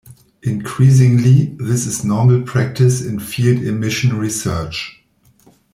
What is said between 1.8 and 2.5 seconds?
is normal